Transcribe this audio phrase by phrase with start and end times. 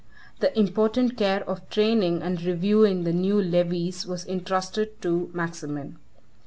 [0.39, 5.99] The important care of training and reviewing the new levies was intrusted to Maximin.